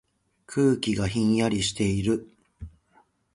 [0.47, 2.27] 空気がひんやりしている。